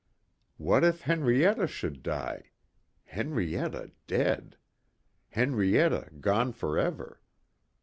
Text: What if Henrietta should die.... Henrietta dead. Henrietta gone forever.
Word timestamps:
What 0.57 0.83
if 0.83 1.01
Henrietta 1.01 1.67
should 1.67 2.01
die.... 2.01 2.49
Henrietta 3.03 3.91
dead. 4.07 4.57
Henrietta 5.29 6.09
gone 6.19 6.53
forever. 6.53 7.21